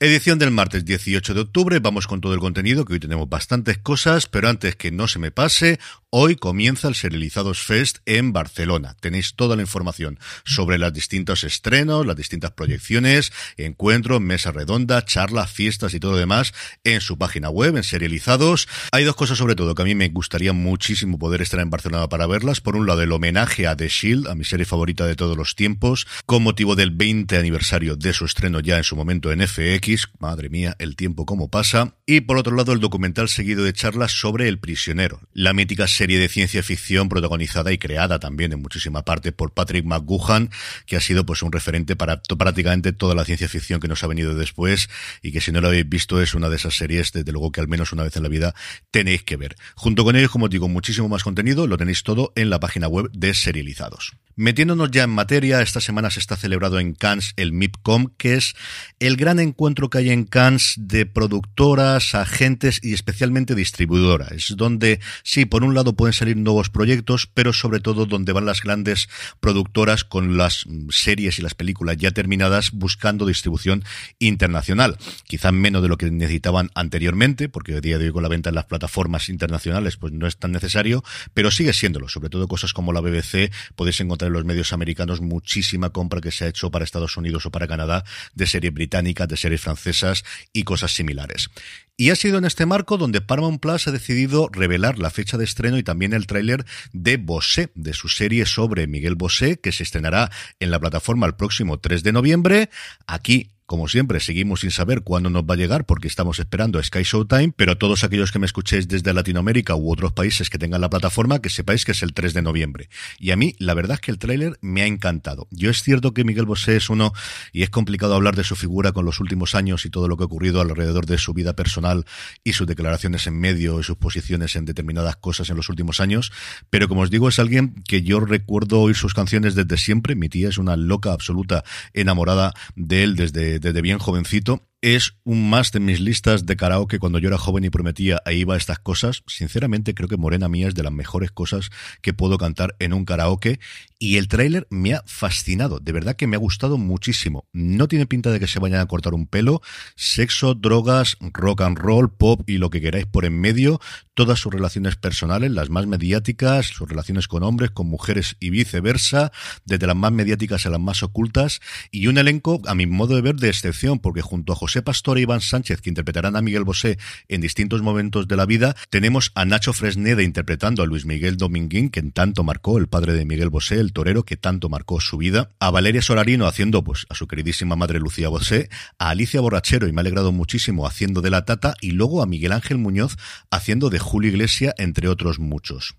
Edición 0.00 0.40
del 0.40 0.50
martes 0.50 0.84
18 0.84 1.34
de 1.34 1.40
octubre, 1.40 1.78
vamos 1.78 2.08
con 2.08 2.20
todo 2.20 2.34
el 2.34 2.40
contenido, 2.40 2.84
que 2.84 2.94
hoy 2.94 3.00
tenemos 3.00 3.28
bastantes 3.28 3.78
cosas, 3.78 4.26
pero 4.26 4.48
antes 4.48 4.74
que 4.74 4.90
no 4.90 5.06
se 5.06 5.20
me 5.20 5.30
pase, 5.30 5.78
hoy 6.10 6.34
comienza 6.34 6.88
el 6.88 6.96
Serializados 6.96 7.62
Fest 7.62 7.98
en 8.04 8.32
Barcelona. 8.32 8.96
Tenéis 8.98 9.34
toda 9.34 9.54
la 9.54 9.62
información 9.62 10.18
sobre 10.44 10.78
los 10.78 10.92
distintos 10.92 11.44
estrenos, 11.44 12.06
las 12.06 12.16
distintas 12.16 12.50
proyecciones, 12.50 13.32
encuentros, 13.56 14.20
mesa 14.20 14.50
redonda, 14.50 15.04
charlas, 15.04 15.52
fiestas 15.52 15.94
y 15.94 16.00
todo 16.00 16.12
lo 16.12 16.18
demás 16.18 16.54
en 16.82 17.00
su 17.00 17.16
página 17.16 17.48
web, 17.48 17.76
en 17.76 17.84
Serializados. 17.84 18.66
Hay 18.90 19.04
dos 19.04 19.14
cosas 19.14 19.38
sobre 19.38 19.54
todo 19.54 19.76
que 19.76 19.82
a 19.82 19.86
mí 19.86 19.94
me 19.94 20.08
gustaría 20.08 20.52
muchísimo 20.52 21.20
poder 21.20 21.40
estar 21.40 21.60
en 21.60 21.70
Barcelona 21.70 22.08
para 22.08 22.26
verlas. 22.26 22.60
Por 22.60 22.74
un 22.74 22.88
lado, 22.88 23.02
el 23.02 23.12
homenaje 23.12 23.68
a 23.68 23.76
The 23.76 23.88
Shield, 23.88 24.26
a 24.26 24.34
mi 24.34 24.44
serie 24.44 24.66
favorita 24.66 25.06
de 25.06 25.14
todos 25.14 25.36
los 25.36 25.54
tiempos, 25.54 26.08
con 26.26 26.42
motivo 26.42 26.74
del 26.74 26.90
20 26.90 27.38
aniversario 27.38 27.94
de 27.94 28.12
su 28.12 28.24
estreno 28.24 28.58
ya 28.58 28.76
en 28.76 28.84
su 28.84 28.96
momento 28.96 29.30
en 29.30 29.46
FX 29.46 29.83
madre 30.18 30.48
mía, 30.48 30.76
el 30.78 30.96
tiempo 30.96 31.26
como 31.26 31.48
pasa. 31.48 31.94
Y 32.06 32.22
por 32.22 32.36
otro 32.36 32.56
lado, 32.56 32.72
el 32.72 32.80
documental 32.80 33.28
seguido 33.28 33.64
de 33.64 33.72
charlas 33.72 34.12
sobre 34.12 34.48
El 34.48 34.58
prisionero, 34.58 35.20
la 35.32 35.52
mítica 35.52 35.86
serie 35.86 36.18
de 36.18 36.28
ciencia 36.28 36.62
ficción 36.62 37.08
protagonizada 37.08 37.72
y 37.72 37.78
creada 37.78 38.18
también 38.18 38.52
en 38.52 38.62
muchísima 38.62 39.04
parte 39.04 39.32
por 39.32 39.52
Patrick 39.52 39.84
McGuhan, 39.84 40.50
que 40.86 40.96
ha 40.96 41.00
sido 41.00 41.26
pues 41.26 41.42
un 41.42 41.52
referente 41.52 41.96
para 41.96 42.22
prácticamente 42.22 42.92
toda 42.92 43.14
la 43.14 43.24
ciencia 43.24 43.48
ficción 43.48 43.80
que 43.80 43.88
nos 43.88 44.02
ha 44.02 44.06
venido 44.06 44.34
después 44.34 44.88
y 45.22 45.32
que 45.32 45.40
si 45.40 45.52
no 45.52 45.60
lo 45.60 45.68
habéis 45.68 45.88
visto 45.88 46.20
es 46.20 46.34
una 46.34 46.48
de 46.48 46.56
esas 46.56 46.74
series, 46.74 47.12
desde 47.12 47.32
luego 47.32 47.52
que 47.52 47.60
al 47.60 47.68
menos 47.68 47.92
una 47.92 48.02
vez 48.02 48.16
en 48.16 48.22
la 48.22 48.28
vida 48.28 48.54
tenéis 48.90 49.22
que 49.22 49.36
ver. 49.36 49.56
Junto 49.74 50.04
con 50.04 50.16
ello, 50.16 50.30
como 50.30 50.46
os 50.46 50.50
digo, 50.50 50.68
muchísimo 50.68 51.08
más 51.08 51.24
contenido, 51.24 51.66
lo 51.66 51.76
tenéis 51.76 52.02
todo 52.02 52.32
en 52.36 52.50
la 52.50 52.60
página 52.60 52.88
web 52.88 53.10
de 53.12 53.34
Serializados. 53.34 54.12
Metiéndonos 54.36 54.90
ya 54.90 55.04
en 55.04 55.10
materia, 55.10 55.62
esta 55.62 55.80
semana 55.80 56.10
se 56.10 56.18
está 56.18 56.36
celebrado 56.36 56.80
en 56.80 56.94
Cannes 56.94 57.34
el 57.36 57.52
MIPCOM, 57.52 58.08
que 58.16 58.34
es 58.34 58.54
el 58.98 59.16
gran 59.16 59.38
encuentro 59.38 59.73
que 59.74 59.98
hay 59.98 60.10
en 60.10 60.24
Cannes 60.24 60.74
de 60.76 61.04
productoras, 61.04 62.14
agentes 62.14 62.80
y 62.82 62.94
especialmente 62.94 63.54
distribuidoras. 63.54 64.32
Es 64.32 64.56
donde, 64.56 65.00
sí, 65.22 65.44
por 65.44 65.64
un 65.64 65.74
lado 65.74 65.94
pueden 65.94 66.12
salir 66.12 66.36
nuevos 66.36 66.70
proyectos, 66.70 67.28
pero 67.32 67.52
sobre 67.52 67.80
todo 67.80 68.06
donde 68.06 68.32
van 68.32 68.46
las 68.46 68.62
grandes 68.62 69.08
productoras 69.40 70.04
con 70.04 70.36
las 70.36 70.66
series 70.90 71.38
y 71.38 71.42
las 71.42 71.54
películas 71.54 71.96
ya 71.96 72.12
terminadas 72.12 72.70
buscando 72.70 73.26
distribución 73.26 73.84
internacional. 74.18 74.96
Quizá 75.26 75.52
menos 75.52 75.82
de 75.82 75.88
lo 75.88 75.98
que 75.98 76.10
necesitaban 76.10 76.70
anteriormente, 76.74 77.48
porque 77.48 77.74
a 77.74 77.80
día 77.80 77.98
de 77.98 78.06
hoy 78.06 78.12
con 78.12 78.22
la 78.22 78.28
venta 78.28 78.50
en 78.50 78.54
las 78.54 78.66
plataformas 78.66 79.28
internacionales 79.28 79.96
pues 79.96 80.12
no 80.12 80.26
es 80.26 80.36
tan 80.36 80.52
necesario, 80.52 81.02
pero 81.34 81.50
sigue 81.50 81.72
siéndolo. 81.72 82.08
Sobre 82.08 82.30
todo 82.30 82.48
cosas 82.48 82.72
como 82.72 82.92
la 82.92 83.00
BBC, 83.00 83.50
podéis 83.74 84.00
encontrar 84.00 84.28
en 84.28 84.34
los 84.34 84.44
medios 84.44 84.72
americanos 84.72 85.20
muchísima 85.20 85.90
compra 85.90 86.20
que 86.20 86.30
se 86.30 86.44
ha 86.44 86.48
hecho 86.48 86.70
para 86.70 86.84
Estados 86.84 87.16
Unidos 87.16 87.46
o 87.46 87.50
para 87.50 87.66
Canadá 87.66 88.04
de 88.34 88.46
series 88.46 88.72
británicas, 88.72 89.28
de 89.28 89.36
series 89.36 89.63
francesas 89.64 90.24
y 90.52 90.62
cosas 90.62 90.92
similares. 90.92 91.50
Y 91.96 92.10
ha 92.10 92.16
sido 92.16 92.38
en 92.38 92.44
este 92.44 92.66
marco 92.66 92.96
donde 92.96 93.20
Paramount 93.20 93.60
Plus 93.60 93.86
ha 93.86 93.92
decidido 93.92 94.48
revelar 94.52 94.98
la 94.98 95.10
fecha 95.10 95.38
de 95.38 95.44
estreno 95.44 95.78
y 95.78 95.84
también 95.84 96.12
el 96.12 96.26
tráiler 96.26 96.64
de 96.92 97.16
Bosé, 97.16 97.70
de 97.74 97.92
su 97.92 98.08
serie 98.08 98.46
sobre 98.46 98.86
Miguel 98.88 99.14
Bosé, 99.14 99.60
que 99.60 99.70
se 99.70 99.84
estrenará 99.84 100.30
en 100.58 100.70
la 100.70 100.80
plataforma 100.80 101.26
el 101.26 101.36
próximo 101.36 101.78
3 101.78 102.02
de 102.02 102.12
noviembre. 102.12 102.70
Aquí 103.06 103.50
como 103.66 103.88
siempre, 103.88 104.20
seguimos 104.20 104.60
sin 104.60 104.70
saber 104.70 105.02
cuándo 105.02 105.30
nos 105.30 105.44
va 105.44 105.54
a 105.54 105.56
llegar 105.56 105.86
porque 105.86 106.06
estamos 106.06 106.38
esperando 106.38 106.78
a 106.78 106.82
Sky 106.82 107.02
Showtime, 107.02 107.54
pero 107.56 107.78
todos 107.78 108.04
aquellos 108.04 108.30
que 108.30 108.38
me 108.38 108.46
escuchéis 108.46 108.88
desde 108.88 109.14
Latinoamérica 109.14 109.74
u 109.74 109.90
otros 109.90 110.12
países 110.12 110.50
que 110.50 110.58
tengan 110.58 110.80
la 110.80 110.90
plataforma, 110.90 111.40
que 111.40 111.48
sepáis 111.48 111.84
que 111.84 111.92
es 111.92 112.02
el 112.02 112.12
3 112.12 112.34
de 112.34 112.42
noviembre. 112.42 112.88
Y 113.18 113.30
a 113.30 113.36
mí, 113.36 113.54
la 113.58 113.74
verdad 113.74 113.94
es 113.94 114.00
que 114.00 114.10
el 114.10 114.18
tráiler 114.18 114.58
me 114.60 114.82
ha 114.82 114.86
encantado. 114.86 115.48
Yo 115.50 115.70
es 115.70 115.82
cierto 115.82 116.12
que 116.12 116.24
Miguel 116.24 116.44
Bosé 116.44 116.76
es 116.76 116.90
uno, 116.90 117.12
y 117.52 117.62
es 117.62 117.70
complicado 117.70 118.14
hablar 118.14 118.36
de 118.36 118.44
su 118.44 118.54
figura 118.54 118.92
con 118.92 119.06
los 119.06 119.18
últimos 119.20 119.54
años 119.54 119.86
y 119.86 119.90
todo 119.90 120.08
lo 120.08 120.16
que 120.16 120.24
ha 120.24 120.26
ocurrido 120.26 120.60
alrededor 120.60 121.06
de 121.06 121.16
su 121.16 121.32
vida 121.32 121.54
personal 121.54 122.04
y 122.42 122.52
sus 122.52 122.66
declaraciones 122.66 123.26
en 123.26 123.38
medio 123.38 123.80
y 123.80 123.82
sus 123.82 123.96
posiciones 123.96 124.56
en 124.56 124.66
determinadas 124.66 125.16
cosas 125.16 125.48
en 125.48 125.56
los 125.56 125.68
últimos 125.68 126.00
años, 126.00 126.32
pero 126.70 126.88
como 126.88 127.00
os 127.00 127.10
digo, 127.10 127.28
es 127.28 127.38
alguien 127.38 127.74
que 127.88 128.02
yo 128.02 128.20
recuerdo 128.20 128.80
oír 128.80 128.96
sus 128.96 129.14
canciones 129.14 129.54
desde 129.54 129.78
siempre. 129.78 130.14
Mi 130.14 130.28
tía 130.28 130.48
es 130.48 130.58
una 130.58 130.76
loca 130.76 131.12
absoluta 131.12 131.64
enamorada 131.92 132.52
de 132.76 133.04
él 133.04 133.16
desde 133.16 133.54
desde, 133.64 133.80
bien 133.80 133.98
jovencito 133.98 134.68
es 134.84 135.14
un 135.24 135.48
más 135.48 135.72
de 135.72 135.80
mis 135.80 135.98
listas 135.98 136.44
de 136.44 136.56
karaoke 136.56 136.98
cuando 136.98 137.18
yo 137.18 137.28
era 137.28 137.38
joven 137.38 137.64
y 137.64 137.70
prometía 137.70 138.20
ahí 138.26 138.40
iba 138.40 138.52
a 138.52 138.58
estas 138.58 138.78
cosas. 138.78 139.22
Sinceramente 139.26 139.94
creo 139.94 140.10
que 140.10 140.18
Morena 140.18 140.46
Mía 140.50 140.68
es 140.68 140.74
de 140.74 140.82
las 140.82 140.92
mejores 140.92 141.30
cosas 141.30 141.70
que 142.02 142.12
puedo 142.12 142.36
cantar 142.36 142.76
en 142.80 142.92
un 142.92 143.06
karaoke. 143.06 143.60
Y 143.98 144.18
el 144.18 144.28
tráiler 144.28 144.66
me 144.68 144.92
ha 144.92 145.02
fascinado, 145.06 145.80
de 145.80 145.92
verdad 145.92 146.16
que 146.16 146.26
me 146.26 146.36
ha 146.36 146.38
gustado 146.38 146.76
muchísimo. 146.76 147.46
No 147.54 147.88
tiene 147.88 148.04
pinta 148.04 148.30
de 148.30 148.38
que 148.38 148.46
se 148.46 148.60
vayan 148.60 148.80
a 148.80 148.86
cortar 148.86 149.14
un 149.14 149.26
pelo, 149.26 149.62
sexo, 149.96 150.54
drogas, 150.54 151.16
rock 151.20 151.62
and 151.62 151.78
roll, 151.78 152.12
pop 152.12 152.42
y 152.46 152.58
lo 152.58 152.68
que 152.68 152.82
queráis 152.82 153.06
por 153.06 153.24
en 153.24 153.40
medio, 153.40 153.80
todas 154.12 154.38
sus 154.38 154.52
relaciones 154.52 154.96
personales, 154.96 155.50
las 155.52 155.70
más 155.70 155.86
mediáticas, 155.86 156.66
sus 156.66 156.86
relaciones 156.86 157.28
con 157.28 157.42
hombres, 157.42 157.70
con 157.70 157.86
mujeres 157.86 158.36
y 158.40 158.50
viceversa, 158.50 159.32
desde 159.64 159.86
las 159.86 159.96
más 159.96 160.12
mediáticas 160.12 160.66
a 160.66 160.70
las 160.70 160.80
más 160.80 161.02
ocultas. 161.02 161.60
Y 161.90 162.08
un 162.08 162.18
elenco 162.18 162.60
a 162.66 162.74
mi 162.74 162.86
modo 162.86 163.14
de 163.14 163.22
ver 163.22 163.36
de 163.36 163.48
excepción 163.48 163.98
porque 163.98 164.20
junto 164.20 164.52
a 164.52 164.56
José 164.56 164.73
José 164.74 164.82
Pastor 164.82 165.18
e 165.18 165.20
Iván 165.20 165.40
Sánchez, 165.40 165.80
que 165.80 165.88
interpretarán 165.88 166.34
a 166.34 166.42
Miguel 166.42 166.64
Bosé 166.64 166.98
en 167.28 167.40
distintos 167.40 167.80
momentos 167.80 168.26
de 168.26 168.34
la 168.34 168.44
vida, 168.44 168.74
tenemos 168.90 169.30
a 169.36 169.44
Nacho 169.44 169.72
Fresneda 169.72 170.20
interpretando 170.24 170.82
a 170.82 170.86
Luis 170.86 171.06
Miguel 171.06 171.36
Dominguín, 171.36 171.90
que 171.90 172.02
tanto 172.02 172.42
marcó 172.42 172.76
el 172.76 172.88
padre 172.88 173.12
de 173.12 173.24
Miguel 173.24 173.50
Bosé, 173.50 173.78
el 173.78 173.92
torero, 173.92 174.24
que 174.24 174.36
tanto 174.36 174.68
marcó 174.68 175.00
su 175.00 175.16
vida, 175.16 175.52
a 175.60 175.70
Valeria 175.70 176.02
Solarino 176.02 176.48
haciendo 176.48 176.82
pues 176.82 177.06
a 177.08 177.14
su 177.14 177.28
queridísima 177.28 177.76
madre 177.76 178.00
Lucía 178.00 178.28
Bosé, 178.28 178.68
a 178.98 179.10
Alicia 179.10 179.40
Borrachero, 179.40 179.86
y 179.86 179.92
me 179.92 180.00
ha 180.00 180.02
alegrado 180.02 180.32
muchísimo, 180.32 180.88
haciendo 180.88 181.20
de 181.20 181.30
la 181.30 181.44
tata, 181.44 181.76
y 181.80 181.92
luego 181.92 182.20
a 182.20 182.26
Miguel 182.26 182.50
Ángel 182.50 182.78
Muñoz 182.78 183.16
haciendo 183.52 183.90
de 183.90 184.00
Julio 184.00 184.30
Iglesia, 184.30 184.74
entre 184.76 185.06
otros 185.06 185.38
muchos. 185.38 185.94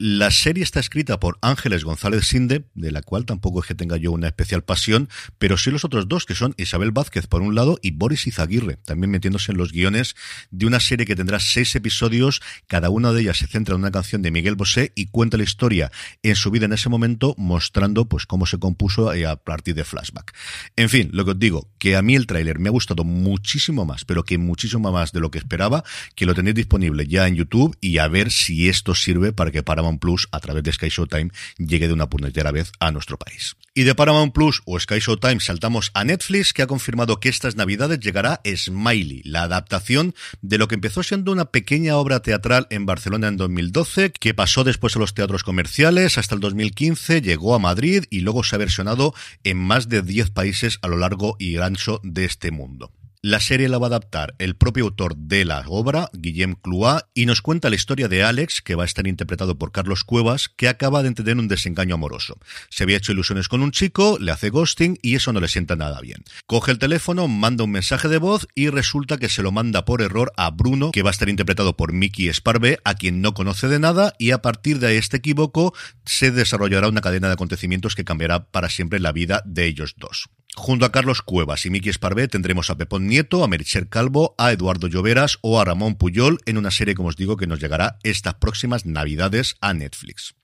La 0.00 0.30
serie 0.30 0.62
está 0.62 0.78
escrita 0.78 1.18
por 1.18 1.38
Ángeles 1.42 1.82
González 1.82 2.24
Sinde, 2.24 2.66
de 2.76 2.92
la 2.92 3.02
cual 3.02 3.24
tampoco 3.24 3.58
es 3.58 3.66
que 3.66 3.74
tenga 3.74 3.96
yo 3.96 4.12
una 4.12 4.28
especial 4.28 4.62
pasión, 4.62 5.08
pero 5.40 5.58
sí 5.58 5.72
los 5.72 5.84
otros 5.84 6.06
dos, 6.06 6.24
que 6.24 6.36
son 6.36 6.54
Isabel 6.56 6.92
Vázquez 6.92 7.26
por 7.26 7.42
un 7.42 7.56
lado 7.56 7.80
y 7.82 7.90
Boris 7.90 8.28
Izaguirre, 8.28 8.76
también 8.84 9.10
metiéndose 9.10 9.50
en 9.50 9.58
los 9.58 9.72
guiones 9.72 10.14
de 10.52 10.66
una 10.66 10.78
serie 10.78 11.04
que 11.04 11.16
tendrá 11.16 11.40
seis 11.40 11.74
episodios, 11.74 12.40
cada 12.68 12.90
una 12.90 13.10
de 13.10 13.22
ellas 13.22 13.38
se 13.38 13.48
centra 13.48 13.74
en 13.74 13.80
una 13.80 13.90
canción 13.90 14.22
de 14.22 14.30
Miguel 14.30 14.54
Bosé 14.54 14.92
y 14.94 15.06
cuenta 15.06 15.36
la 15.36 15.42
historia 15.42 15.90
en 16.22 16.36
su 16.36 16.52
vida 16.52 16.66
en 16.66 16.74
ese 16.74 16.88
momento, 16.88 17.34
mostrando 17.36 18.08
pues 18.08 18.24
cómo 18.24 18.46
se 18.46 18.60
compuso 18.60 19.10
a 19.10 19.36
partir 19.42 19.74
de 19.74 19.82
flashback. 19.82 20.32
En 20.76 20.90
fin, 20.90 21.10
lo 21.12 21.24
que 21.24 21.32
os 21.32 21.38
digo, 21.40 21.72
que 21.78 21.96
a 21.96 22.02
mí 22.02 22.14
el 22.14 22.28
tráiler 22.28 22.60
me 22.60 22.68
ha 22.68 22.70
gustado 22.70 23.02
muchísimo 23.02 23.84
más, 23.84 24.04
pero 24.04 24.24
que 24.24 24.38
muchísimo 24.38 24.92
más 24.92 25.10
de 25.10 25.18
lo 25.18 25.32
que 25.32 25.38
esperaba, 25.38 25.82
que 26.14 26.24
lo 26.24 26.36
tenéis 26.36 26.54
disponible 26.54 27.08
ya 27.08 27.26
en 27.26 27.34
YouTube 27.34 27.76
y 27.80 27.98
a 27.98 28.06
ver 28.06 28.30
si 28.30 28.68
esto 28.68 28.94
sirve 28.94 29.32
para 29.32 29.50
que 29.50 29.64
para 29.88 30.00
Plus 30.00 30.28
a 30.32 30.40
través 30.40 30.62
de 30.62 30.72
Sky 30.72 30.88
Showtime 30.88 31.30
llegue 31.56 31.88
de 31.88 31.94
una 31.94 32.10
puñetera 32.10 32.52
vez 32.52 32.72
a 32.80 32.90
nuestro 32.90 33.16
país. 33.18 33.56
Y 33.74 33.84
de 33.84 33.94
Paramount 33.94 34.34
Plus 34.34 34.60
o 34.64 34.78
Sky 34.78 34.98
Showtime 34.98 35.40
saltamos 35.40 35.90
a 35.94 36.04
Netflix, 36.04 36.52
que 36.52 36.62
ha 36.62 36.66
confirmado 36.66 37.20
que 37.20 37.28
estas 37.28 37.54
navidades 37.54 38.00
llegará 38.00 38.40
Smiley, 38.44 39.22
la 39.24 39.44
adaptación 39.44 40.14
de 40.42 40.58
lo 40.58 40.68
que 40.68 40.74
empezó 40.74 41.02
siendo 41.02 41.32
una 41.32 41.46
pequeña 41.46 41.96
obra 41.96 42.20
teatral 42.20 42.66
en 42.70 42.86
Barcelona 42.86 43.28
en 43.28 43.36
2012, 43.36 44.10
que 44.12 44.34
pasó 44.34 44.64
después 44.64 44.96
a 44.96 44.98
los 44.98 45.14
teatros 45.14 45.44
comerciales 45.44 46.18
hasta 46.18 46.34
el 46.34 46.40
2015, 46.40 47.22
llegó 47.22 47.54
a 47.54 47.60
Madrid 47.60 48.04
y 48.10 48.20
luego 48.20 48.42
se 48.42 48.56
ha 48.56 48.58
versionado 48.58 49.14
en 49.44 49.58
más 49.58 49.88
de 49.88 50.02
10 50.02 50.30
países 50.30 50.78
a 50.82 50.88
lo 50.88 50.96
largo 50.96 51.36
y 51.38 51.56
ancho 51.58 52.00
de 52.02 52.24
este 52.24 52.50
mundo. 52.50 52.92
La 53.28 53.40
serie 53.40 53.68
la 53.68 53.76
va 53.76 53.88
a 53.88 53.88
adaptar 53.88 54.34
el 54.38 54.56
propio 54.56 54.84
autor 54.84 55.14
de 55.14 55.44
la 55.44 55.62
obra, 55.66 56.08
Guillem 56.14 56.54
Cloix, 56.54 57.02
y 57.12 57.26
nos 57.26 57.42
cuenta 57.42 57.68
la 57.68 57.76
historia 57.76 58.08
de 58.08 58.24
Alex, 58.24 58.62
que 58.62 58.74
va 58.74 58.84
a 58.84 58.86
estar 58.86 59.06
interpretado 59.06 59.58
por 59.58 59.70
Carlos 59.70 60.02
Cuevas, 60.02 60.48
que 60.48 60.66
acaba 60.66 61.02
de 61.02 61.12
tener 61.12 61.36
un 61.36 61.46
desengaño 61.46 61.96
amoroso. 61.96 62.38
Se 62.70 62.84
había 62.84 62.96
hecho 62.96 63.12
ilusiones 63.12 63.48
con 63.48 63.60
un 63.60 63.70
chico, 63.70 64.16
le 64.18 64.32
hace 64.32 64.48
ghosting 64.48 64.98
y 65.02 65.14
eso 65.14 65.34
no 65.34 65.40
le 65.40 65.48
sienta 65.48 65.76
nada 65.76 66.00
bien. 66.00 66.24
Coge 66.46 66.72
el 66.72 66.78
teléfono, 66.78 67.28
manda 67.28 67.64
un 67.64 67.70
mensaje 67.70 68.08
de 68.08 68.16
voz 68.16 68.48
y 68.54 68.70
resulta 68.70 69.18
que 69.18 69.28
se 69.28 69.42
lo 69.42 69.52
manda 69.52 69.84
por 69.84 70.00
error 70.00 70.32
a 70.38 70.50
Bruno, 70.50 70.90
que 70.90 71.02
va 71.02 71.10
a 71.10 71.12
estar 71.12 71.28
interpretado 71.28 71.76
por 71.76 71.92
Mickey 71.92 72.32
Sparve, 72.32 72.78
a 72.84 72.94
quien 72.94 73.20
no 73.20 73.34
conoce 73.34 73.68
de 73.68 73.78
nada, 73.78 74.14
y 74.18 74.30
a 74.30 74.40
partir 74.40 74.78
de 74.78 74.96
este 74.96 75.18
equívoco 75.18 75.74
se 76.06 76.30
desarrollará 76.30 76.88
una 76.88 77.02
cadena 77.02 77.26
de 77.26 77.34
acontecimientos 77.34 77.94
que 77.94 78.06
cambiará 78.06 78.46
para 78.46 78.70
siempre 78.70 79.00
la 79.00 79.12
vida 79.12 79.42
de 79.44 79.66
ellos 79.66 79.96
dos. 79.98 80.30
Junto 80.54 80.86
a 80.86 80.92
Carlos 80.92 81.22
Cuevas 81.22 81.66
y 81.66 81.70
Miki 81.70 81.88
Esparvé 81.88 82.28
tendremos 82.28 82.70
a 82.70 82.76
Pepón 82.76 83.06
Nieto, 83.06 83.44
a 83.44 83.48
Mericher 83.48 83.88
Calvo, 83.88 84.34
a 84.38 84.52
Eduardo 84.52 84.88
Lloveras 84.88 85.38
o 85.40 85.60
a 85.60 85.64
Ramón 85.64 85.96
Puyol 85.96 86.38
en 86.46 86.58
una 86.58 86.70
serie, 86.70 86.94
como 86.94 87.08
os 87.08 87.16
digo, 87.16 87.36
que 87.36 87.46
nos 87.46 87.60
llegará 87.60 87.98
estas 88.02 88.34
próximas 88.34 88.84
navidades 88.84 89.56
a 89.60 89.72
Netflix. 89.74 90.37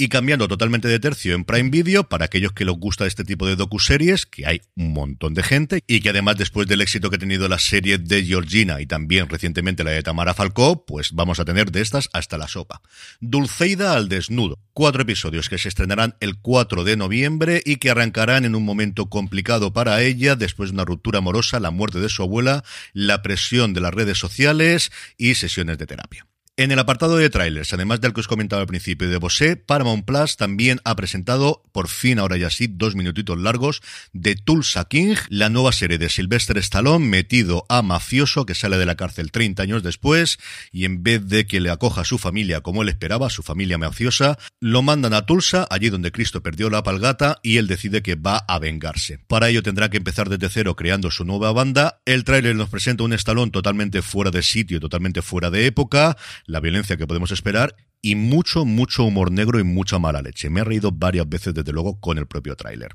Y 0.00 0.10
cambiando 0.10 0.46
totalmente 0.46 0.86
de 0.86 1.00
tercio 1.00 1.34
en 1.34 1.44
Prime 1.44 1.70
Video, 1.70 2.04
para 2.04 2.26
aquellos 2.26 2.52
que 2.52 2.64
les 2.64 2.72
gusta 2.76 3.04
este 3.04 3.24
tipo 3.24 3.48
de 3.48 3.56
docuseries, 3.56 4.26
que 4.26 4.46
hay 4.46 4.60
un 4.76 4.92
montón 4.92 5.34
de 5.34 5.42
gente, 5.42 5.82
y 5.88 5.98
que 5.98 6.10
además 6.10 6.36
después 6.36 6.68
del 6.68 6.82
éxito 6.82 7.10
que 7.10 7.16
ha 7.16 7.18
tenido 7.18 7.48
la 7.48 7.58
serie 7.58 7.98
de 7.98 8.22
Georgina 8.24 8.80
y 8.80 8.86
también 8.86 9.28
recientemente 9.28 9.82
la 9.82 9.90
de 9.90 10.04
Tamara 10.04 10.34
Falcó, 10.34 10.86
pues 10.86 11.10
vamos 11.14 11.40
a 11.40 11.44
tener 11.44 11.72
de 11.72 11.80
estas 11.80 12.10
hasta 12.12 12.38
la 12.38 12.46
sopa. 12.46 12.80
Dulceida 13.18 13.94
al 13.94 14.08
desnudo. 14.08 14.60
Cuatro 14.72 15.02
episodios 15.02 15.48
que 15.48 15.58
se 15.58 15.68
estrenarán 15.68 16.14
el 16.20 16.38
4 16.38 16.84
de 16.84 16.96
noviembre 16.96 17.60
y 17.64 17.78
que 17.78 17.90
arrancarán 17.90 18.44
en 18.44 18.54
un 18.54 18.64
momento 18.64 19.10
complicado 19.10 19.72
para 19.72 20.00
ella, 20.02 20.36
después 20.36 20.70
de 20.70 20.74
una 20.74 20.84
ruptura 20.84 21.18
amorosa, 21.18 21.58
la 21.58 21.72
muerte 21.72 21.98
de 21.98 22.08
su 22.08 22.22
abuela, 22.22 22.62
la 22.92 23.20
presión 23.20 23.74
de 23.74 23.80
las 23.80 23.92
redes 23.92 24.16
sociales 24.16 24.92
y 25.16 25.34
sesiones 25.34 25.76
de 25.76 25.86
terapia. 25.86 26.24
En 26.58 26.72
el 26.72 26.80
apartado 26.80 27.16
de 27.16 27.30
trailers, 27.30 27.72
además 27.72 28.00
del 28.00 28.12
que 28.12 28.18
os 28.18 28.26
comentaba 28.26 28.62
al 28.62 28.66
principio 28.66 29.08
de 29.08 29.18
Bosé, 29.18 29.54
Paramount 29.54 30.04
Plus 30.04 30.36
también 30.36 30.80
ha 30.82 30.96
presentado, 30.96 31.62
por 31.70 31.86
fin 31.86 32.18
ahora 32.18 32.36
ya 32.36 32.50
sí, 32.50 32.66
dos 32.68 32.96
minutitos 32.96 33.38
largos, 33.38 33.80
de 34.12 34.34
Tulsa 34.34 34.86
King, 34.86 35.14
la 35.28 35.50
nueva 35.50 35.70
serie 35.70 35.98
de 35.98 36.08
Sylvester 36.08 36.58
Stallone 36.58 37.06
metido 37.06 37.64
a 37.68 37.82
mafioso 37.82 38.44
que 38.44 38.56
sale 38.56 38.76
de 38.76 38.86
la 38.86 38.96
cárcel 38.96 39.30
30 39.30 39.62
años 39.62 39.82
después 39.84 40.40
y 40.72 40.84
en 40.84 41.04
vez 41.04 41.28
de 41.28 41.46
que 41.46 41.60
le 41.60 41.70
acoja 41.70 42.00
a 42.00 42.04
su 42.04 42.18
familia 42.18 42.60
como 42.60 42.82
él 42.82 42.88
esperaba, 42.88 43.30
su 43.30 43.44
familia 43.44 43.78
mafiosa, 43.78 44.36
lo 44.58 44.82
mandan 44.82 45.14
a 45.14 45.26
Tulsa, 45.26 45.64
allí 45.70 45.90
donde 45.90 46.10
Cristo 46.10 46.42
perdió 46.42 46.70
la 46.70 46.82
palgata 46.82 47.38
y 47.44 47.58
él 47.58 47.68
decide 47.68 48.02
que 48.02 48.16
va 48.16 48.38
a 48.38 48.58
vengarse. 48.58 49.20
Para 49.28 49.48
ello 49.48 49.62
tendrá 49.62 49.90
que 49.90 49.98
empezar 49.98 50.28
desde 50.28 50.48
cero 50.48 50.74
creando 50.74 51.12
su 51.12 51.24
nueva 51.24 51.52
banda. 51.52 52.00
El 52.04 52.24
tráiler 52.24 52.56
nos 52.56 52.68
presenta 52.68 53.04
un 53.04 53.12
Stallone 53.12 53.52
totalmente 53.52 54.02
fuera 54.02 54.32
de 54.32 54.42
sitio, 54.42 54.80
totalmente 54.80 55.22
fuera 55.22 55.52
de 55.52 55.66
época, 55.66 56.16
la 56.48 56.60
violencia 56.60 56.96
que 56.96 57.06
podemos 57.06 57.30
esperar 57.30 57.76
y 58.00 58.14
mucho, 58.14 58.64
mucho 58.64 59.04
humor 59.04 59.30
negro 59.30 59.60
y 59.60 59.64
mucha 59.64 59.98
mala 59.98 60.22
leche. 60.22 60.48
Me 60.48 60.60
he 60.60 60.64
reído 60.64 60.90
varias 60.90 61.28
veces, 61.28 61.52
desde 61.52 61.72
luego, 61.72 62.00
con 62.00 62.16
el 62.16 62.26
propio 62.26 62.56
tráiler. 62.56 62.92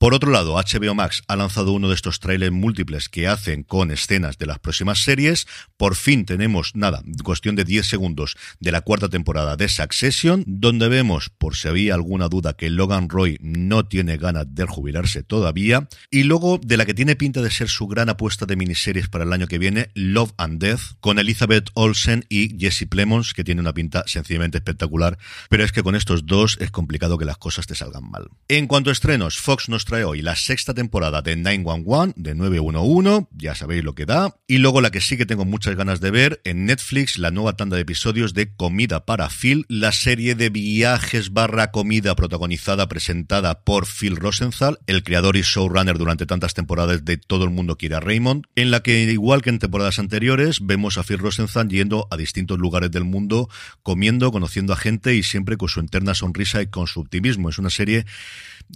Por 0.00 0.14
otro 0.14 0.30
lado, 0.30 0.54
HBO 0.54 0.94
Max 0.94 1.22
ha 1.28 1.36
lanzado 1.36 1.72
uno 1.72 1.90
de 1.90 1.94
estos 1.94 2.20
trailers 2.20 2.50
múltiples 2.50 3.10
que 3.10 3.28
hacen 3.28 3.64
con 3.64 3.90
escenas 3.90 4.38
de 4.38 4.46
las 4.46 4.58
próximas 4.58 5.04
series. 5.04 5.46
Por 5.76 5.94
fin 5.94 6.24
tenemos, 6.24 6.74
nada, 6.74 7.02
cuestión 7.22 7.54
de 7.54 7.66
10 7.66 7.86
segundos 7.86 8.34
de 8.60 8.72
la 8.72 8.80
cuarta 8.80 9.10
temporada 9.10 9.58
de 9.58 9.68
Succession, 9.68 10.42
donde 10.46 10.88
vemos, 10.88 11.28
por 11.28 11.54
si 11.54 11.68
había 11.68 11.92
alguna 11.92 12.30
duda, 12.30 12.54
que 12.54 12.70
Logan 12.70 13.10
Roy 13.10 13.36
no 13.42 13.84
tiene 13.84 14.16
ganas 14.16 14.46
de 14.48 14.64
jubilarse 14.64 15.22
todavía. 15.22 15.86
Y 16.10 16.22
luego, 16.22 16.58
de 16.64 16.78
la 16.78 16.86
que 16.86 16.94
tiene 16.94 17.14
pinta 17.14 17.42
de 17.42 17.50
ser 17.50 17.68
su 17.68 17.86
gran 17.86 18.08
apuesta 18.08 18.46
de 18.46 18.56
miniseries 18.56 19.10
para 19.10 19.24
el 19.24 19.32
año 19.34 19.48
que 19.48 19.58
viene, 19.58 19.90
Love 19.92 20.32
and 20.38 20.62
Death, 20.62 20.80
con 21.00 21.18
Elizabeth 21.18 21.68
Olsen 21.74 22.24
y 22.30 22.58
Jesse 22.58 22.86
Plemons, 22.88 23.34
que 23.34 23.44
tiene 23.44 23.60
una 23.60 23.74
pinta 23.74 24.04
sencillamente 24.06 24.56
espectacular. 24.56 25.18
Pero 25.50 25.62
es 25.62 25.72
que 25.72 25.82
con 25.82 25.94
estos 25.94 26.24
dos 26.24 26.56
es 26.58 26.70
complicado 26.70 27.18
que 27.18 27.26
las 27.26 27.36
cosas 27.36 27.66
te 27.66 27.74
salgan 27.74 28.10
mal. 28.10 28.30
En 28.48 28.66
cuanto 28.66 28.88
a 28.88 28.94
estrenos, 28.94 29.36
Fox 29.36 29.68
nos 29.68 29.89
trae 29.90 30.22
la 30.22 30.36
sexta 30.36 30.72
temporada 30.72 31.20
de 31.20 31.34
911, 31.34 32.14
de 32.16 32.36
911, 32.36 33.26
ya 33.32 33.56
sabéis 33.56 33.82
lo 33.82 33.96
que 33.96 34.06
da. 34.06 34.36
Y 34.46 34.58
luego 34.58 34.80
la 34.80 34.92
que 34.92 35.00
sí 35.00 35.16
que 35.16 35.26
tengo 35.26 35.44
muchas 35.44 35.74
ganas 35.74 36.00
de 36.00 36.12
ver, 36.12 36.40
en 36.44 36.64
Netflix, 36.64 37.18
la 37.18 37.32
nueva 37.32 37.54
tanda 37.54 37.74
de 37.74 37.82
episodios 37.82 38.32
de 38.32 38.54
Comida 38.54 39.04
para 39.04 39.28
Phil, 39.28 39.66
la 39.68 39.90
serie 39.90 40.36
de 40.36 40.48
viajes 40.48 41.32
barra 41.32 41.72
comida 41.72 42.14
protagonizada, 42.14 42.86
presentada 42.86 43.64
por 43.64 43.84
Phil 43.84 44.14
Rosenthal, 44.14 44.78
el 44.86 45.02
creador 45.02 45.36
y 45.36 45.42
showrunner 45.42 45.98
durante 45.98 46.24
tantas 46.24 46.54
temporadas 46.54 47.04
de 47.04 47.16
Todo 47.16 47.42
el 47.42 47.50
mundo 47.50 47.76
quiere 47.76 47.96
a 47.96 48.00
Raymond, 48.00 48.44
en 48.54 48.70
la 48.70 48.84
que, 48.84 49.02
igual 49.02 49.42
que 49.42 49.50
en 49.50 49.58
temporadas 49.58 49.98
anteriores, 49.98 50.60
vemos 50.62 50.98
a 50.98 51.02
Phil 51.02 51.18
Rosenthal 51.18 51.68
yendo 51.68 52.06
a 52.12 52.16
distintos 52.16 52.60
lugares 52.60 52.92
del 52.92 53.02
mundo, 53.02 53.48
comiendo, 53.82 54.30
conociendo 54.30 54.72
a 54.72 54.76
gente 54.76 55.16
y 55.16 55.24
siempre 55.24 55.56
con 55.56 55.68
su 55.68 55.80
interna 55.80 56.14
sonrisa 56.14 56.62
y 56.62 56.68
con 56.68 56.86
su 56.86 57.00
optimismo. 57.00 57.48
Es 57.48 57.58
una 57.58 57.70
serie 57.70 58.06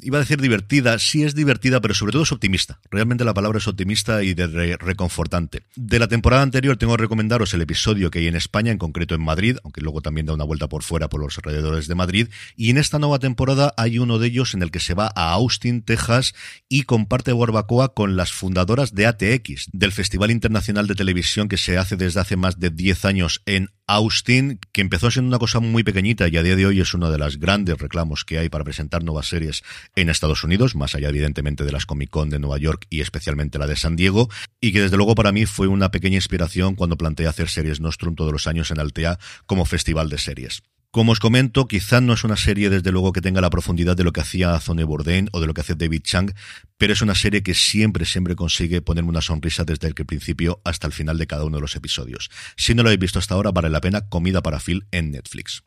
iba 0.03 0.19
a 0.19 0.21
decir 0.21 0.41
divertida, 0.41 0.99
sí 0.99 1.25
es 1.25 1.35
divertida, 1.35 1.81
pero 1.81 1.95
sobre 1.95 2.13
todo 2.13 2.23
es 2.23 2.33
optimista. 2.33 2.81
Realmente 2.91 3.25
la 3.25 3.35
palabra 3.35 3.59
es 3.59 3.69
optimista 3.69 4.23
y 4.23 4.35
de 4.35 4.77
reconfortante. 4.77 5.63
De 5.77 5.99
la 5.99 6.09
temporada 6.09 6.43
anterior 6.43 6.77
tengo 6.77 6.97
que 6.97 7.03
recomendaros 7.03 7.55
el 7.55 7.63
episodio 7.63 8.11
que 8.11 8.21
hay 8.21 8.29
en 8.29 8.37
España, 8.37 8.73
en 8.73 8.79
concreto 8.79 9.15
en 9.15 9.23
Madrid, 9.23 9.57
aunque 9.65 9.81
luego 9.81 10.01
también 10.01 10.27
da 10.27 10.35
una 10.35 10.45
vuelta 10.45 10.69
por 10.69 10.83
fuera 10.83 11.09
por 11.09 11.21
los 11.21 11.37
alrededores 11.39 11.89
de 11.89 11.95
Madrid. 11.95 12.29
Y 12.57 12.71
en 12.71 12.79
esta 12.79 12.99
nueva 12.99 13.19
temporada 13.19 13.75
hay 13.77 13.99
uno 13.99 14.19
de 14.19 14.29
ellos 14.29 14.55
en 14.55 14.63
el 14.63 14.71
que 14.71 14.81
se 14.81 14.95
va 14.95 15.13
a 15.15 15.33
Austin, 15.33 15.83
Texas, 15.83 16.35
y 16.69 16.83
comparte 16.83 17.33
barbacoa 17.33 17.95
con 17.95 18.17
las 18.17 18.33
fundadoras 18.33 18.95
de 18.95 19.07
ATX, 19.07 19.69
del 19.73 19.93
Festival 19.93 20.31
Internacional 20.31 20.87
de 20.87 20.95
Televisión 20.95 21.49
que 21.49 21.57
se 21.57 21.79
hace 21.79 21.97
desde 21.97 22.21
hace 22.21 22.37
más 22.37 22.59
de 22.59 22.71
10 22.71 23.05
años 23.05 23.43
en 23.47 23.71
Austin, 23.87 24.59
que 24.73 24.81
empezó 24.81 25.11
siendo 25.11 25.29
una 25.29 25.39
cosa 25.39 25.61
muy 25.61 25.83
pequeñita 25.83 26.29
y 26.29 26.37
a 26.37 26.43
día 26.43 26.57
de 26.57 26.67
hoy 26.67 26.81
es 26.81 26.95
uno 26.95 27.11
de 27.11 27.19
los 27.19 27.39
grandes 27.39 27.79
reclamos 27.79 28.25
que 28.25 28.39
hay 28.39 28.49
para 28.49 28.65
presentar 28.65 29.05
nuevas 29.05 29.29
series 29.29 29.63
en 29.97 30.09
Estados 30.09 30.45
Unidos, 30.45 30.75
más 30.75 30.95
allá 30.95 31.09
evidentemente 31.09 31.65
de 31.65 31.73
las 31.73 31.87
Comic 31.87 32.11
Con 32.11 32.31
de 32.31 32.39
Nueva 32.39 32.59
York 32.59 32.87
y 32.91 33.01
especialmente 33.01 33.59
la 33.59 33.67
de 33.67 33.77
San 33.77 33.97
Diego, 33.97 34.29
y 34.61 34.73
que 34.73 34.83
desde 34.83 34.97
luego 34.97 35.15
para 35.15 35.33
mí 35.33 35.47
fue 35.47 35.67
una 35.67 35.91
pequeña 35.91 36.17
inspiración 36.17 36.75
cuando 36.75 36.97
planteé 36.97 37.27
hacer 37.27 37.49
series 37.49 37.81
Nostrum 37.81 38.15
todos 38.15 38.33
los 38.33 38.47
años 38.47 38.71
en 38.71 38.81
Altea 38.81 39.19
como 39.47 39.65
festival 39.65 40.09
de 40.09 40.19
series. 40.19 40.63
Como 40.95 41.11
os 41.11 41.19
comento, 41.19 41.67
quizá 41.67 42.01
no 42.01 42.13
es 42.13 42.23
una 42.23 42.37
serie 42.37 42.71
desde 42.71 42.93
luego 42.93 43.13
que 43.13 43.21
tenga 43.21 43.41
la 43.41 43.51
profundidad 43.51 43.97
de 43.97 44.05
lo 44.05 44.13
que 44.13 44.21
hacía 44.21 44.61
Zone 44.61 44.85
Bourdain 44.85 45.29
o 45.33 45.41
de 45.41 45.49
lo 45.49 45.53
que 45.53 45.63
hace 45.63 45.75
David 45.75 46.03
Chang, 46.05 46.33
pero 46.79 46.93
es 46.93 47.03
una 47.03 47.17
serie 47.17 47.43
que 47.43 47.53
siempre, 47.53 48.05
siempre 48.05 48.37
consigue 48.37 48.81
ponerme 48.81 49.11
una 49.11 49.21
sonrisa 49.21 49.65
desde 49.65 49.89
el 49.89 49.95
principio 49.95 50.61
hasta 50.63 50.87
el 50.87 50.93
final 50.93 51.19
de 51.19 51.27
cada 51.27 51.47
uno 51.47 51.57
de 51.57 51.63
los 51.63 51.75
episodios. 51.75 52.31
Si 52.57 52.77
no 52.77 52.85
lo 52.85 52.91
habéis 52.91 53.01
visto 53.01 53.19
hasta 53.19 53.35
ahora, 53.35 53.51
vale 53.51 53.71
la 53.71 53.81
pena 53.81 54.09
Comida 54.09 54.41
para 54.41 54.61
Phil 54.61 54.87
en 54.93 55.11
Netflix. 55.11 55.65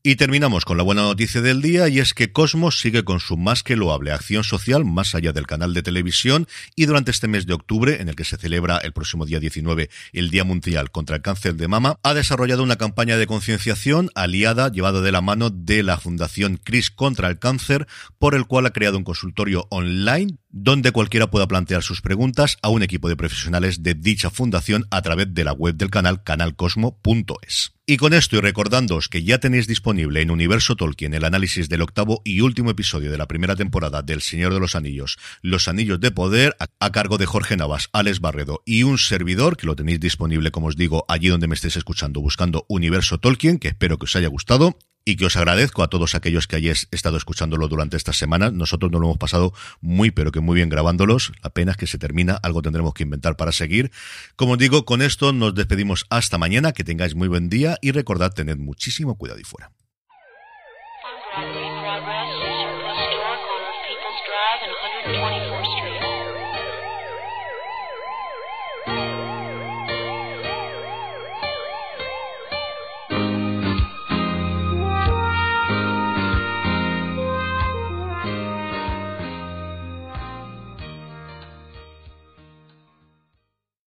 Y 0.00 0.14
terminamos 0.14 0.64
con 0.64 0.76
la 0.76 0.84
buena 0.84 1.02
noticia 1.02 1.40
del 1.40 1.60
día 1.60 1.88
y 1.88 1.98
es 1.98 2.14
que 2.14 2.30
Cosmos 2.30 2.78
sigue 2.78 3.02
con 3.02 3.18
su 3.18 3.36
más 3.36 3.64
que 3.64 3.74
loable 3.74 4.12
acción 4.12 4.44
social 4.44 4.84
más 4.84 5.16
allá 5.16 5.32
del 5.32 5.48
canal 5.48 5.74
de 5.74 5.82
televisión 5.82 6.46
y 6.76 6.86
durante 6.86 7.10
este 7.10 7.26
mes 7.26 7.46
de 7.46 7.54
octubre, 7.54 8.00
en 8.00 8.08
el 8.08 8.14
que 8.14 8.22
se 8.22 8.36
celebra 8.36 8.78
el 8.78 8.92
próximo 8.92 9.26
día 9.26 9.40
19 9.40 9.90
el 10.12 10.30
Día 10.30 10.44
Mundial 10.44 10.92
contra 10.92 11.16
el 11.16 11.22
Cáncer 11.22 11.56
de 11.56 11.66
Mama, 11.66 11.98
ha 12.04 12.14
desarrollado 12.14 12.62
una 12.62 12.76
campaña 12.76 13.16
de 13.16 13.26
concienciación 13.26 14.10
aliada, 14.14 14.70
llevada 14.70 15.00
de 15.00 15.10
la 15.10 15.20
mano 15.20 15.50
de 15.50 15.82
la 15.82 15.98
Fundación 15.98 16.58
CRIS 16.62 16.92
contra 16.92 17.28
el 17.28 17.40
Cáncer, 17.40 17.88
por 18.20 18.36
el 18.36 18.46
cual 18.46 18.66
ha 18.66 18.72
creado 18.72 18.98
un 18.98 19.04
consultorio 19.04 19.66
online 19.70 20.38
donde 20.62 20.92
cualquiera 20.92 21.30
pueda 21.30 21.46
plantear 21.46 21.82
sus 21.82 22.00
preguntas 22.00 22.58
a 22.62 22.68
un 22.68 22.82
equipo 22.82 23.08
de 23.08 23.16
profesionales 23.16 23.82
de 23.82 23.94
dicha 23.94 24.30
fundación 24.30 24.86
a 24.90 25.02
través 25.02 25.32
de 25.32 25.44
la 25.44 25.52
web 25.52 25.76
del 25.76 25.90
canal 25.90 26.22
canalcosmo.es. 26.22 27.72
Y 27.86 27.96
con 27.96 28.12
esto 28.12 28.36
y 28.36 28.40
recordándoos 28.40 29.08
que 29.08 29.22
ya 29.22 29.38
tenéis 29.38 29.66
disponible 29.66 30.20
en 30.20 30.30
Universo 30.30 30.76
Tolkien 30.76 31.14
el 31.14 31.24
análisis 31.24 31.68
del 31.68 31.80
octavo 31.82 32.20
y 32.24 32.40
último 32.40 32.70
episodio 32.70 33.10
de 33.10 33.16
la 33.16 33.26
primera 33.26 33.56
temporada 33.56 34.02
del 34.02 34.20
Señor 34.20 34.52
de 34.52 34.60
los 34.60 34.74
Anillos, 34.74 35.16
Los 35.40 35.68
Anillos 35.68 35.98
de 36.00 36.10
Poder, 36.10 36.54
a, 36.58 36.90
cargo 36.90 37.16
de 37.16 37.24
Jorge 37.24 37.56
Navas, 37.56 37.88
Alex 37.92 38.20
Barredo 38.20 38.62
y 38.66 38.82
un 38.82 38.98
servidor, 38.98 39.56
que 39.56 39.66
lo 39.66 39.76
tenéis 39.76 40.00
disponible, 40.00 40.50
como 40.50 40.66
os 40.66 40.76
digo, 40.76 41.06
allí 41.08 41.28
donde 41.28 41.48
me 41.48 41.54
estéis 41.54 41.76
escuchando, 41.76 42.20
buscando 42.20 42.66
Universo 42.68 43.18
Tolkien, 43.18 43.58
que 43.58 43.68
espero 43.68 43.96
que 43.96 44.04
os 44.04 44.16
haya 44.16 44.28
gustado 44.28 44.76
y 45.08 45.16
que 45.16 45.24
os 45.24 45.36
agradezco 45.36 45.82
a 45.82 45.88
todos 45.88 46.14
aquellos 46.14 46.46
que 46.46 46.56
hayáis 46.56 46.86
estado 46.90 47.16
escuchándolo 47.16 47.66
durante 47.66 47.96
estas 47.96 48.18
semanas. 48.18 48.52
Nosotros 48.52 48.92
nos 48.92 49.00
lo 49.00 49.06
hemos 49.06 49.16
pasado 49.16 49.54
muy, 49.80 50.10
pero 50.10 50.32
que 50.32 50.40
muy 50.40 50.54
bien 50.54 50.68
grabándolos. 50.68 51.32
Apenas 51.40 51.78
que 51.78 51.86
se 51.86 51.96
termina, 51.96 52.34
algo 52.42 52.60
tendremos 52.60 52.92
que 52.92 53.04
inventar 53.04 53.34
para 53.34 53.52
seguir. 53.52 53.90
Como 54.36 54.52
os 54.52 54.58
digo, 54.58 54.84
con 54.84 55.00
esto 55.00 55.32
nos 55.32 55.54
despedimos 55.54 56.04
hasta 56.10 56.36
mañana, 56.36 56.72
que 56.72 56.84
tengáis 56.84 57.14
muy 57.14 57.28
buen 57.28 57.48
día 57.48 57.78
y 57.80 57.92
recordad 57.92 58.34
tened 58.34 58.58
muchísimo 58.58 59.16
cuidado 59.16 59.40
y 59.40 59.44
fuera. 59.44 59.72